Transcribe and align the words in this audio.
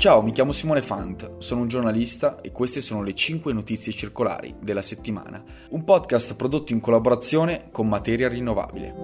Ciao, 0.00 0.22
mi 0.22 0.32
chiamo 0.32 0.52
Simone 0.52 0.80
Fant, 0.80 1.36
sono 1.40 1.60
un 1.60 1.68
giornalista 1.68 2.40
e 2.40 2.52
queste 2.52 2.80
sono 2.80 3.02
le 3.02 3.12
5 3.12 3.52
notizie 3.52 3.92
circolari 3.92 4.54
della 4.58 4.80
settimana, 4.80 5.44
un 5.68 5.84
podcast 5.84 6.36
prodotto 6.36 6.72
in 6.72 6.80
collaborazione 6.80 7.68
con 7.70 7.86
Materia 7.86 8.26
Rinnovabile. 8.26 8.94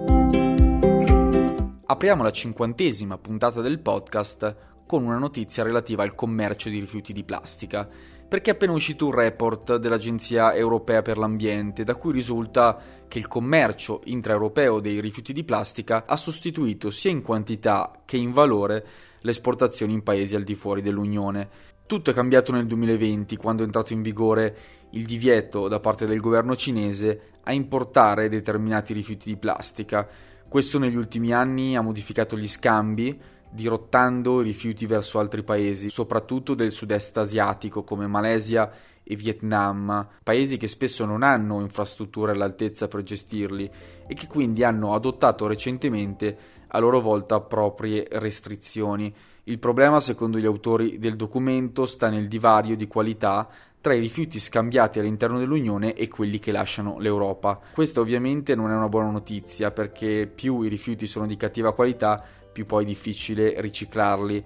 Apriamo 1.85 2.23
la 2.23 2.31
cinquantesima 2.31 3.19
puntata 3.19 3.61
del 3.61 3.77
podcast 3.77 4.55
con 4.87 5.03
una 5.03 5.19
notizia 5.19 5.61
relativa 5.61 6.01
al 6.01 6.15
commercio 6.15 6.67
di 6.67 6.79
rifiuti 6.79 7.13
di 7.13 7.23
plastica, 7.23 7.87
perché 8.27 8.49
è 8.49 8.53
appena 8.55 8.71
uscito 8.71 9.05
un 9.05 9.13
report 9.13 9.75
dell'Agenzia 9.75 10.55
Europea 10.55 11.03
per 11.03 11.19
l'Ambiente 11.19 11.83
da 11.83 11.93
cui 11.93 12.11
risulta 12.11 12.75
che 13.07 13.19
il 13.19 13.27
commercio 13.27 14.01
intraeuropeo 14.05 14.79
dei 14.79 14.99
rifiuti 14.99 15.31
di 15.31 15.43
plastica 15.43 16.05
ha 16.07 16.15
sostituito 16.15 16.89
sia 16.89 17.11
in 17.11 17.21
quantità 17.21 18.01
che 18.03 18.17
in 18.17 18.31
valore 18.31 18.85
le 19.21 19.31
esportazioni 19.31 19.93
in 19.93 20.03
paesi 20.03 20.35
al 20.35 20.43
di 20.43 20.55
fuori 20.55 20.81
dell'Unione. 20.81 21.49
Tutto 21.85 22.11
è 22.11 22.13
cambiato 22.13 22.51
nel 22.51 22.65
2020 22.65 23.37
quando 23.37 23.63
è 23.63 23.65
entrato 23.65 23.93
in 23.93 24.01
vigore 24.01 24.57
il 24.91 25.05
divieto 25.05 25.67
da 25.67 25.79
parte 25.79 26.05
del 26.05 26.19
governo 26.19 26.55
cinese 26.55 27.33
a 27.43 27.53
importare 27.53 28.29
determinati 28.29 28.93
rifiuti 28.93 29.29
di 29.29 29.37
plastica. 29.37 30.07
Questo 30.47 30.79
negli 30.79 30.95
ultimi 30.95 31.33
anni 31.33 31.75
ha 31.75 31.81
modificato 31.81 32.37
gli 32.37 32.47
scambi, 32.47 33.19
dirottando 33.49 34.41
i 34.41 34.43
rifiuti 34.43 34.85
verso 34.85 35.19
altri 35.19 35.43
paesi, 35.43 35.89
soprattutto 35.89 36.53
del 36.53 36.71
sud-est 36.71 37.17
asiatico 37.17 37.83
come 37.83 38.07
Malesia 38.07 38.71
e 39.03 39.15
Vietnam, 39.15 40.05
paesi 40.21 40.57
che 40.57 40.67
spesso 40.67 41.05
non 41.05 41.23
hanno 41.23 41.61
infrastrutture 41.61 42.33
all'altezza 42.33 42.89
per 42.89 43.03
gestirli 43.03 43.69
e 44.05 44.13
che 44.13 44.27
quindi 44.27 44.65
hanno 44.65 44.93
adottato 44.93 45.47
recentemente 45.47 46.37
a 46.67 46.79
loro 46.79 47.01
volta 47.01 47.39
proprie 47.39 48.07
restrizioni. 48.09 49.13
Il 49.43 49.59
problema, 49.59 49.99
secondo 49.99 50.37
gli 50.37 50.45
autori 50.45 50.99
del 50.99 51.15
documento, 51.15 51.85
sta 51.85 52.09
nel 52.09 52.27
divario 52.27 52.75
di 52.75 52.87
qualità 52.87 53.47
tra 53.79 53.93
i 53.93 53.99
rifiuti 53.99 54.39
scambiati 54.39 54.99
all'interno 54.99 55.39
dell'Unione 55.39 55.93
e 55.93 56.09
quelli 56.09 56.39
che 56.39 56.51
lasciano 56.51 56.99
l'Europa. 56.99 57.59
Questa 57.73 58.01
ovviamente 58.01 58.55
non 58.55 58.71
è 58.71 58.75
una 58.75 58.89
buona 58.89 59.11
notizia 59.11 59.71
perché 59.71 60.29
più 60.33 60.61
i 60.63 60.67
rifiuti 60.67 61.07
sono 61.07 61.25
di 61.25 61.37
cattiva 61.37 61.73
qualità, 61.73 62.21
più 62.51 62.65
poi 62.65 62.83
è 62.83 62.87
difficile 62.87 63.61
riciclarli. 63.61 64.43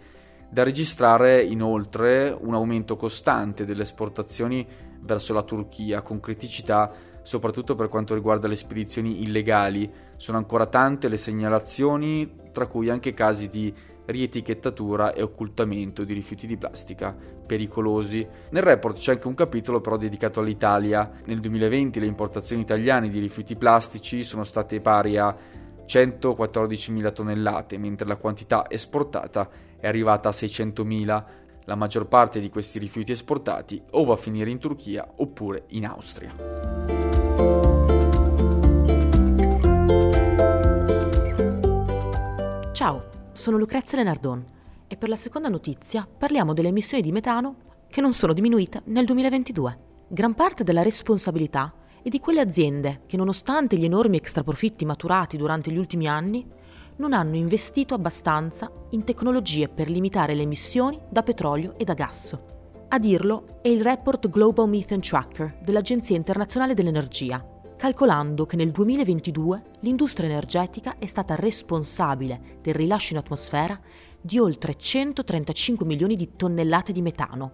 Da 0.50 0.64
registrare 0.64 1.42
inoltre 1.42 2.36
un 2.38 2.54
aumento 2.54 2.98
costante 2.98 3.66
delle 3.66 3.84
esportazioni 3.84 4.68
verso 5.00 5.34
la 5.34 5.44
Turchia, 5.44 6.02
con 6.02 6.20
criticità 6.20 6.94
soprattutto 7.24 7.76
per 7.76 7.88
quanto 7.88 8.14
riguarda 8.14 8.48
le 8.48 8.56
spedizioni 8.56 9.24
illegali. 9.24 9.92
Sono 10.22 10.38
ancora 10.38 10.68
tante 10.68 11.08
le 11.08 11.18
segnalazioni, 11.18 12.32
tra 12.52 12.68
cui 12.68 12.92
anche 12.92 13.12
casi 13.16 13.50
di 13.50 13.74
rietichettatura 14.06 15.14
e 15.14 15.24
occultamento 15.24 16.04
di 16.04 16.14
rifiuti 16.14 16.46
di 16.46 16.58
plastica 16.58 17.18
pericolosi. 17.48 18.28
Nel 18.52 18.62
report 18.62 19.00
c'è 19.00 19.14
anche 19.14 19.26
un 19.26 19.34
capitolo 19.34 19.82
però 19.82 19.98
dedicato 19.98 20.40
all'Italia. 20.40 21.10
Nel 21.26 21.40
2020 21.40 22.00
le 22.00 22.06
importazioni 22.06 22.62
italiane 22.62 23.10
di 23.10 23.18
rifiuti 23.18 23.56
plastici 23.56 24.24
sono 24.24 24.44
state 24.44 24.80
pari 24.80 25.18
a 25.18 25.36
114.000 25.88 27.14
tonnellate, 27.14 27.80
mentre 27.80 28.06
la 28.06 28.18
quantità 28.18 28.70
esportata 28.70 29.50
è 29.80 29.88
arrivata 29.88 30.30
a 30.30 30.34
600.000. 30.34 31.24
La 31.64 31.76
maggior 31.76 32.06
parte 32.06 32.40
di 32.40 32.50
questi 32.52 32.78
rifiuti 32.78 33.12
esportati 33.12 33.82
o 33.90 34.06
va 34.06 34.14
a 34.14 34.18
finire 34.18 34.52
in 34.52 34.60
Turchia 34.60 35.14
oppure 35.16 35.64
in 35.70 35.88
Austria. 35.88 37.01
Ciao, 42.82 43.30
sono 43.34 43.60
Lucrezia 43.60 44.00
Lenardon 44.00 44.44
e 44.88 44.98
per 44.98 45.08
la 45.08 45.16
seconda 45.16 45.50
notizia 45.50 46.08
parliamo 46.18 46.52
delle 46.52 46.70
emissioni 46.70 47.04
di 47.04 47.12
metano 47.12 47.58
che 47.88 48.02
non 48.02 48.12
sono 48.12 48.34
diminuite 48.34 48.82
nel 48.86 49.06
2022. 49.06 49.80
Gran 50.08 50.34
parte 50.34 50.64
della 50.64 50.82
responsabilità 50.82 51.72
è 52.02 52.10
di 52.10 52.20
quelle 52.20 52.40
aziende 52.40 53.02
che, 53.06 53.18
nonostante 53.18 53.78
gli 53.78 53.86
enormi 53.86 54.18
extraprofitti 54.18 54.84
maturati 54.84 55.38
durante 55.38 55.70
gli 55.70 55.78
ultimi 55.78 56.08
anni, 56.08 56.44
non 56.96 57.14
hanno 57.14 57.36
investito 57.36 57.94
abbastanza 57.94 58.72
in 58.90 59.04
tecnologie 59.04 59.70
per 59.70 59.88
limitare 59.88 60.34
le 60.34 60.42
emissioni 60.42 61.00
da 61.08 61.22
petrolio 61.22 61.78
e 61.78 61.84
da 61.84 61.94
gas. 61.94 62.36
A 62.88 62.98
dirlo 62.98 63.60
è 63.62 63.68
il 63.68 63.84
report 63.84 64.28
Global 64.28 64.68
Methane 64.68 65.02
Tracker 65.02 65.60
dell'Agenzia 65.62 66.16
internazionale 66.16 66.74
dell'energia, 66.74 67.46
calcolando 67.82 68.46
che 68.46 68.58
nel 68.58 68.70
2022 68.70 69.64
l'industria 69.80 70.30
energetica 70.30 71.00
è 71.00 71.08
stata 71.08 71.34
responsabile 71.34 72.60
del 72.62 72.76
rilascio 72.76 73.14
in 73.14 73.20
atmosfera 73.20 73.80
di 74.22 74.38
oltre 74.38 74.76
135 74.76 75.84
milioni 75.84 76.16
di 76.16 76.36
tonnellate 76.36 76.92
di 76.92 77.02
metano, 77.02 77.54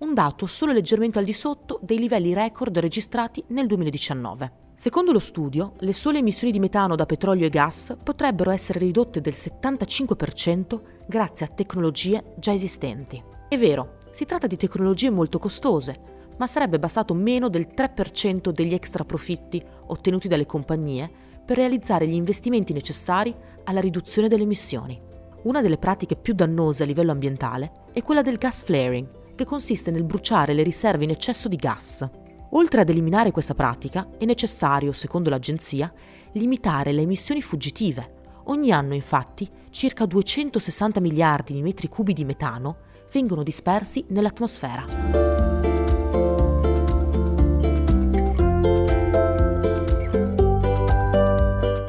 un 0.00 0.12
dato 0.12 0.44
solo 0.44 0.72
leggermente 0.72 1.18
al 1.18 1.24
di 1.24 1.32
sotto 1.32 1.80
dei 1.82 1.98
livelli 1.98 2.34
record 2.34 2.76
registrati 2.76 3.42
nel 3.46 3.66
2019. 3.66 4.52
Secondo 4.74 5.12
lo 5.12 5.20
studio, 5.20 5.72
le 5.78 5.94
sole 5.94 6.18
emissioni 6.18 6.52
di 6.52 6.58
metano 6.58 6.94
da 6.94 7.06
petrolio 7.06 7.46
e 7.46 7.48
gas 7.48 7.96
potrebbero 8.02 8.50
essere 8.50 8.80
ridotte 8.80 9.22
del 9.22 9.32
75% 9.34 10.80
grazie 11.08 11.46
a 11.46 11.48
tecnologie 11.48 12.34
già 12.36 12.52
esistenti. 12.52 13.24
È 13.48 13.56
vero, 13.56 13.96
si 14.10 14.26
tratta 14.26 14.46
di 14.46 14.58
tecnologie 14.58 15.08
molto 15.08 15.38
costose, 15.38 16.16
ma 16.38 16.46
sarebbe 16.46 16.78
bastato 16.78 17.14
meno 17.14 17.48
del 17.48 17.68
3% 17.74 18.50
degli 18.50 18.74
extra 18.74 19.04
profitti 19.04 19.62
ottenuti 19.86 20.28
dalle 20.28 20.46
compagnie 20.46 21.10
per 21.44 21.56
realizzare 21.56 22.06
gli 22.06 22.14
investimenti 22.14 22.72
necessari 22.72 23.34
alla 23.64 23.80
riduzione 23.80 24.28
delle 24.28 24.42
emissioni. 24.42 25.00
Una 25.44 25.62
delle 25.62 25.78
pratiche 25.78 26.16
più 26.16 26.34
dannose 26.34 26.82
a 26.82 26.86
livello 26.86 27.12
ambientale 27.12 27.70
è 27.92 28.02
quella 28.02 28.22
del 28.22 28.36
gas 28.36 28.62
flaring, 28.62 29.34
che 29.36 29.44
consiste 29.44 29.92
nel 29.92 30.02
bruciare 30.02 30.54
le 30.54 30.64
riserve 30.64 31.04
in 31.04 31.10
eccesso 31.10 31.46
di 31.46 31.56
gas. 31.56 32.08
Oltre 32.50 32.80
ad 32.80 32.88
eliminare 32.88 33.30
questa 33.30 33.54
pratica, 33.54 34.08
è 34.18 34.24
necessario, 34.24 34.92
secondo 34.92 35.30
l'agenzia, 35.30 35.92
limitare 36.32 36.90
le 36.90 37.02
emissioni 37.02 37.42
fuggitive. 37.42 38.14
Ogni 38.46 38.72
anno, 38.72 38.94
infatti, 38.94 39.48
circa 39.70 40.06
260 40.06 41.00
miliardi 41.00 41.52
di 41.52 41.62
metri 41.62 41.88
cubi 41.88 42.12
di 42.12 42.24
metano 42.24 42.78
vengono 43.12 43.42
dispersi 43.42 44.04
nell'atmosfera. 44.08 45.25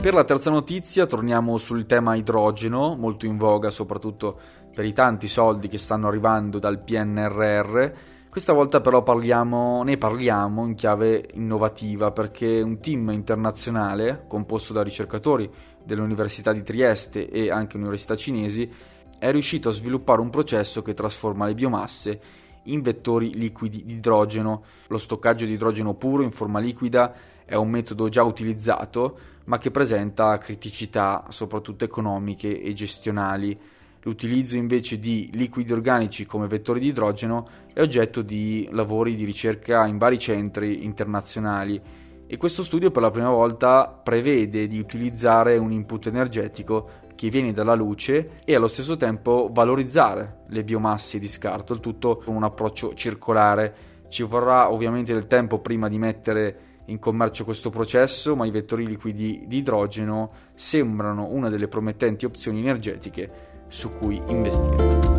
Per 0.07 0.15
la 0.15 0.23
terza 0.23 0.49
notizia 0.49 1.05
torniamo 1.05 1.57
sul 1.57 1.85
tema 1.85 2.15
idrogeno, 2.15 2.95
molto 2.95 3.25
in 3.25 3.35
voga 3.35 3.69
soprattutto 3.69 4.39
per 4.73 4.85
i 4.85 4.93
tanti 4.93 5.27
soldi 5.27 5.67
che 5.67 5.77
stanno 5.77 6.07
arrivando 6.07 6.59
dal 6.59 6.81
PNRR 6.81 7.91
questa 8.29 8.53
volta 8.53 8.79
però 8.79 9.03
parliamo, 9.03 9.83
ne 9.83 9.97
parliamo 9.97 10.65
in 10.65 10.75
chiave 10.75 11.27
innovativa 11.33 12.11
perché 12.11 12.61
un 12.61 12.79
team 12.79 13.09
internazionale 13.09 14.23
composto 14.29 14.71
da 14.71 14.81
ricercatori 14.81 15.51
dell'Università 15.83 16.53
di 16.53 16.63
Trieste 16.63 17.29
e 17.29 17.51
anche 17.51 17.75
università 17.75 18.15
cinesi 18.15 18.71
è 19.19 19.29
riuscito 19.29 19.67
a 19.67 19.73
sviluppare 19.73 20.21
un 20.21 20.29
processo 20.29 20.81
che 20.83 20.93
trasforma 20.93 21.47
le 21.47 21.53
biomasse 21.53 22.21
in 22.63 22.81
vettori 22.81 23.33
liquidi 23.33 23.83
di 23.83 23.95
idrogeno. 23.95 24.63
Lo 24.87 24.99
stoccaggio 24.99 25.43
di 25.43 25.51
idrogeno 25.51 25.95
puro 25.95 26.23
in 26.23 26.31
forma 26.31 26.59
liquida 26.59 27.13
è 27.43 27.55
un 27.55 27.69
metodo 27.69 28.07
già 28.07 28.23
utilizzato 28.23 29.35
ma 29.47 29.57
che 29.57 29.71
presenta 29.71 30.37
criticità 30.37 31.25
soprattutto 31.29 31.83
economiche 31.83 32.61
e 32.61 32.73
gestionali. 32.73 33.57
L'utilizzo 34.01 34.55
invece 34.55 34.99
di 34.99 35.29
liquidi 35.33 35.73
organici 35.73 36.25
come 36.25 36.47
vettori 36.47 36.79
di 36.79 36.87
idrogeno 36.87 37.47
è 37.73 37.81
oggetto 37.81 38.21
di 38.21 38.67
lavori 38.71 39.15
di 39.15 39.25
ricerca 39.25 39.85
in 39.85 39.97
vari 39.97 40.17
centri 40.17 40.85
internazionali 40.85 41.81
e 42.29 42.37
questo 42.37 42.61
studio 42.61 42.91
per 42.91 43.01
la 43.01 43.11
prima 43.11 43.29
volta 43.29 43.87
prevede 43.87 44.67
di 44.67 44.79
utilizzare 44.79 45.57
un 45.57 45.71
input 45.71 46.07
energetico 46.07 46.89
che 47.15 47.29
viene 47.29 47.53
dalla 47.53 47.73
luce 47.73 48.41
e 48.43 48.53
allo 48.53 48.67
stesso 48.67 48.97
tempo 48.97 49.49
valorizzare 49.51 50.43
le 50.49 50.63
biomasse 50.63 51.19
di 51.19 51.27
scarto, 51.27 51.73
il 51.73 51.79
tutto 51.79 52.17
con 52.17 52.35
un 52.35 52.43
approccio 52.43 52.93
circolare. 52.93 53.75
Ci 54.09 54.23
vorrà 54.23 54.71
ovviamente 54.71 55.13
del 55.13 55.27
tempo 55.27 55.59
prima 55.59 55.87
di 55.87 55.97
mettere 55.97 56.66
in 56.87 56.99
commercio 56.99 57.43
questo 57.43 57.69
processo, 57.69 58.35
ma 58.35 58.45
i 58.45 58.51
vettori 58.51 58.85
liquidi 58.85 59.43
di 59.47 59.57
idrogeno 59.57 60.31
sembrano 60.53 61.27
una 61.29 61.49
delle 61.49 61.67
promettenti 61.67 62.25
opzioni 62.25 62.59
energetiche 62.59 63.65
su 63.67 63.91
cui 63.97 64.21
investire. 64.27 65.15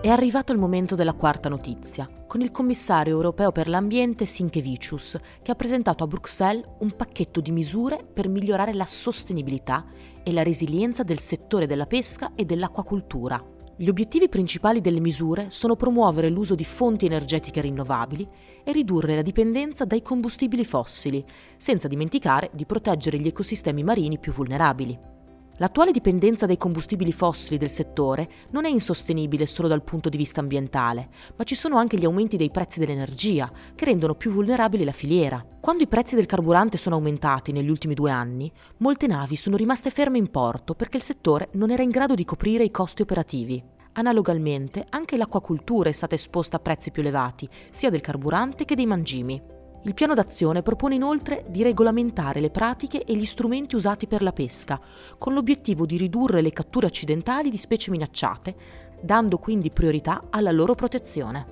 È 0.00 0.10
arrivato 0.10 0.52
il 0.52 0.58
momento 0.58 0.94
della 0.94 1.12
quarta 1.12 1.50
notizia, 1.50 2.08
con 2.26 2.40
il 2.40 2.50
commissario 2.50 3.12
europeo 3.12 3.52
per 3.52 3.68
l'ambiente 3.68 4.24
Sinkevicius, 4.24 5.18
che 5.42 5.50
ha 5.50 5.54
presentato 5.54 6.02
a 6.02 6.06
Bruxelles 6.06 6.64
un 6.78 6.92
pacchetto 6.96 7.42
di 7.42 7.50
misure 7.50 8.02
per 8.10 8.26
migliorare 8.28 8.72
la 8.72 8.86
sostenibilità 8.86 9.84
e 10.22 10.32
la 10.32 10.42
resilienza 10.42 11.02
del 11.02 11.18
settore 11.18 11.66
della 11.66 11.84
pesca 11.84 12.32
e 12.34 12.46
dell'acquacultura. 12.46 13.57
Gli 13.80 13.88
obiettivi 13.88 14.28
principali 14.28 14.80
delle 14.80 14.98
misure 14.98 15.50
sono 15.50 15.76
promuovere 15.76 16.28
l'uso 16.28 16.56
di 16.56 16.64
fonti 16.64 17.06
energetiche 17.06 17.60
rinnovabili 17.60 18.28
e 18.64 18.72
ridurre 18.72 19.14
la 19.14 19.22
dipendenza 19.22 19.84
dai 19.84 20.02
combustibili 20.02 20.64
fossili, 20.64 21.24
senza 21.56 21.86
dimenticare 21.86 22.50
di 22.52 22.66
proteggere 22.66 23.20
gli 23.20 23.28
ecosistemi 23.28 23.84
marini 23.84 24.18
più 24.18 24.32
vulnerabili. 24.32 25.17
L'attuale 25.60 25.90
dipendenza 25.90 26.46
dai 26.46 26.56
combustibili 26.56 27.10
fossili 27.10 27.58
del 27.58 27.68
settore 27.68 28.28
non 28.50 28.64
è 28.64 28.68
insostenibile 28.68 29.44
solo 29.44 29.66
dal 29.66 29.82
punto 29.82 30.08
di 30.08 30.16
vista 30.16 30.40
ambientale, 30.40 31.08
ma 31.36 31.42
ci 31.42 31.56
sono 31.56 31.78
anche 31.78 31.96
gli 31.96 32.04
aumenti 32.04 32.36
dei 32.36 32.50
prezzi 32.50 32.78
dell'energia, 32.78 33.50
che 33.74 33.84
rendono 33.84 34.14
più 34.14 34.30
vulnerabile 34.30 34.84
la 34.84 34.92
filiera. 34.92 35.44
Quando 35.60 35.82
i 35.82 35.88
prezzi 35.88 36.14
del 36.14 36.26
carburante 36.26 36.78
sono 36.78 36.94
aumentati 36.94 37.50
negli 37.50 37.70
ultimi 37.70 37.94
due 37.94 38.12
anni, 38.12 38.50
molte 38.78 39.08
navi 39.08 39.34
sono 39.34 39.56
rimaste 39.56 39.90
ferme 39.90 40.18
in 40.18 40.30
porto 40.30 40.74
perché 40.74 40.96
il 40.96 41.02
settore 41.02 41.48
non 41.54 41.72
era 41.72 41.82
in 41.82 41.90
grado 41.90 42.14
di 42.14 42.24
coprire 42.24 42.62
i 42.62 42.70
costi 42.70 43.02
operativi. 43.02 43.60
Analogamente, 43.94 44.86
anche 44.90 45.16
l'acquacultura 45.16 45.88
è 45.88 45.92
stata 45.92 46.14
esposta 46.14 46.58
a 46.58 46.60
prezzi 46.60 46.92
più 46.92 47.02
elevati, 47.02 47.48
sia 47.70 47.90
del 47.90 48.00
carburante 48.00 48.64
che 48.64 48.76
dei 48.76 48.86
mangimi. 48.86 49.57
Il 49.88 49.94
piano 49.94 50.12
d'azione 50.12 50.60
propone 50.60 50.96
inoltre 50.96 51.46
di 51.48 51.62
regolamentare 51.62 52.40
le 52.40 52.50
pratiche 52.50 53.04
e 53.04 53.16
gli 53.16 53.24
strumenti 53.24 53.74
usati 53.74 54.06
per 54.06 54.20
la 54.20 54.32
pesca, 54.32 54.78
con 55.16 55.32
l'obiettivo 55.32 55.86
di 55.86 55.96
ridurre 55.96 56.42
le 56.42 56.52
catture 56.52 56.88
accidentali 56.88 57.48
di 57.48 57.56
specie 57.56 57.90
minacciate, 57.90 58.54
dando 59.00 59.38
quindi 59.38 59.70
priorità 59.70 60.24
alla 60.28 60.50
loro 60.50 60.74
protezione. 60.74 61.46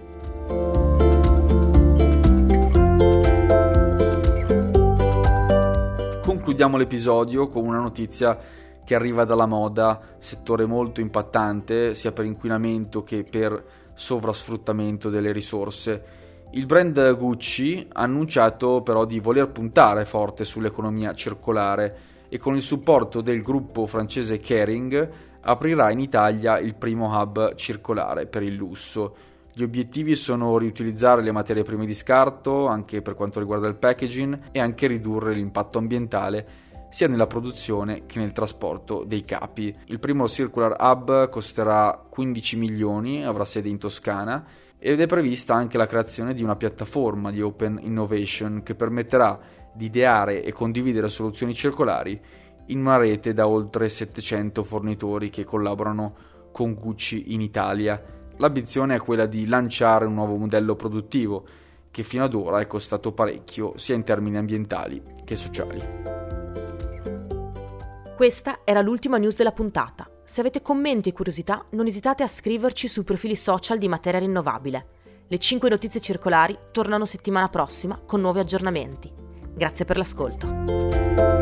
Concludiamo 6.23 6.77
l'episodio 6.77 7.49
con 7.49 7.65
una 7.65 7.81
notizia 7.81 8.39
che 8.85 8.95
arriva 8.95 9.25
dalla 9.25 9.47
moda, 9.47 9.99
settore 10.19 10.67
molto 10.67 11.01
impattante 11.01 11.95
sia 11.95 12.13
per 12.13 12.27
inquinamento 12.27 13.03
che 13.03 13.25
per 13.25 13.65
sovrasfruttamento 13.95 15.09
delle 15.09 15.33
risorse 15.33 16.26
il 16.51 16.65
brand 16.65 17.17
Gucci 17.17 17.87
ha 17.93 18.03
annunciato 18.03 18.81
però 18.83 19.05
di 19.05 19.21
voler 19.21 19.49
puntare 19.49 20.05
forte 20.05 20.45
sull'economia 20.45 21.13
circolare 21.13 21.99
e 22.29 22.39
con 22.39 22.55
il 22.55 22.63
supporto 22.63 23.21
del 23.21 23.43
gruppo 23.43 23.87
francese 23.87 24.39
Kering 24.39 25.11
aprirà 25.41 25.91
in 25.91 26.01
Italia 26.01 26.59
il 26.59 26.75
primo 26.75 27.09
hub 27.21 27.55
circolare 27.55 28.27
per 28.27 28.43
il 28.43 28.55
lusso. 28.55 29.17
Gli 29.53 29.63
obiettivi 29.63 30.17
sono 30.17 30.57
riutilizzare 30.59 31.23
le 31.23 31.33
materie 31.33 31.63
prime 31.63 31.87
di 31.87 31.95
scarto, 31.95 32.67
anche 32.67 33.01
per 33.01 33.15
quanto 33.15 33.39
riguarda 33.39 33.69
il 33.69 33.77
packaging, 33.77 34.49
e 34.53 34.59
anche 34.59 34.87
ridurre 34.87 35.35
l'impatto 35.35 35.79
ambientale 35.79 36.65
sia 36.91 37.09
nella 37.09 37.27
produzione 37.27 38.07
che 38.07 38.19
nel 38.19 38.33
trasporto 38.33 39.05
dei 39.05 39.25
capi. 39.25 39.75
Il 39.87 39.99
primo 39.99 40.29
Circular 40.29 40.77
Hub 40.79 41.29
costerà 41.29 42.07
15 42.09 42.57
milioni, 42.57 43.25
avrà 43.25 43.45
sede 43.45 43.69
in 43.69 43.79
Toscana 43.79 44.45
ed 44.87 45.01
è 45.01 45.07
prevista 45.07 45.53
anche 45.53 45.79
la 45.79 45.89
creazione 45.89 46.33
di 46.33 46.45
una 46.45 46.55
piattaforma 46.55 47.33
di 47.33 47.43
Open 47.43 47.81
Innovation 47.83 48.63
che 48.63 48.77
permetterà 48.77 49.37
di 49.75 49.87
ideare 49.87 50.45
e 50.45 50.53
condividere 50.53 51.09
soluzioni 51.09 51.55
circolari 51.55 52.21
in 52.67 52.79
una 52.79 52.97
rete 52.97 53.35
da 53.35 53.49
oltre 53.49 53.89
700 53.89 54.63
fornitori 54.63 55.29
che 55.29 55.43
collaborano 55.43 56.15
con 56.53 56.75
Gucci 56.75 57.35
in 57.35 57.41
Italia. 57.41 58.01
L'ambizione 58.37 58.95
è 58.95 59.01
quella 59.01 59.27
di 59.27 59.49
lanciare 59.49 60.05
un 60.05 60.15
nuovo 60.15 60.37
modello 60.37 60.77
produttivo 60.77 61.45
che 61.91 62.05
fino 62.05 62.23
ad 62.23 62.35
ora 62.35 62.61
è 62.61 62.69
costato 62.69 63.11
parecchio 63.11 63.73
sia 63.77 63.97
in 63.97 64.05
termini 64.05 64.37
ambientali 64.37 65.03
che 65.25 65.35
sociali. 65.35 66.36
Questa 68.17 68.61
era 68.65 68.81
l'ultima 68.81 69.19
news 69.19 69.37
della 69.37 69.53
puntata. 69.53 70.09
Se 70.25 70.41
avete 70.41 70.63
commenti 70.63 71.11
e 71.11 71.13
curiosità, 71.13 71.67
non 71.73 71.87
esitate 71.87 72.23
a 72.23 72.27
scriverci 72.27 72.89
sui 72.89 73.05
profili 73.05 73.37
social 73.37 73.77
di 73.77 73.89
Materia 73.89 74.21
Rinnovabile. 74.21 74.87
Le 75.29 75.37
5 75.37 75.69
notizie 75.69 76.01
circolari 76.01 76.59
tornano 76.73 77.05
settimana 77.05 77.51
prossima 77.51 78.01
con 78.07 78.23
nuovi 78.23 78.39
aggiornamenti. 78.39 79.13
Grazie 79.55 79.85
per 79.85 79.99
l'ascolto. 79.99 81.36